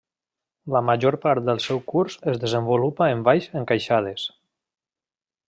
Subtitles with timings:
[0.75, 4.27] La major part del seu curs es desenvolupa en valls encaixades.